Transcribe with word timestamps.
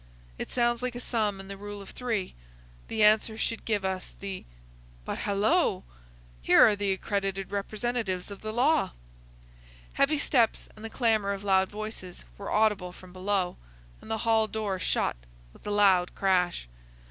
It 0.39 0.49
sounds 0.49 0.81
like 0.81 0.95
a 0.95 0.99
sum 0.99 1.39
in 1.39 1.47
the 1.47 1.55
rule 1.57 1.79
of 1.79 1.91
three. 1.91 2.33
The 2.87 3.03
answer 3.03 3.37
should 3.37 3.65
give 3.65 3.85
us 3.85 4.15
the—But 4.19 5.19
halloa! 5.19 5.83
here 6.41 6.65
are 6.65 6.75
the 6.75 6.91
accredited 6.93 7.51
representatives 7.51 8.31
of 8.31 8.41
the 8.41 8.51
law." 8.51 8.93
Heavy 9.93 10.17
steps 10.17 10.67
and 10.75 10.83
the 10.83 10.89
clamour 10.89 11.33
of 11.33 11.43
loud 11.43 11.69
voices 11.69 12.25
were 12.35 12.49
audible 12.49 12.91
from 12.91 13.13
below, 13.13 13.57
and 14.01 14.09
the 14.09 14.17
hall 14.25 14.47
door 14.47 14.79
shut 14.79 15.17
with 15.53 15.67
a 15.67 15.69
loud 15.69 16.15
crash. 16.15 16.67